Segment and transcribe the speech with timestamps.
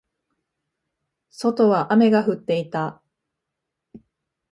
[1.29, 3.03] 外は雨が降っていた。